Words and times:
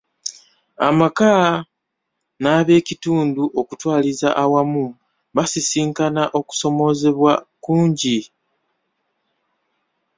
Amaka 0.87 1.31
n'abekitundu 2.41 3.43
okutwaliza 3.61 4.29
awamu 4.43 4.85
basisinkana 5.35 6.23
okusomozebwa 6.39 7.33
kungi. 7.63 8.19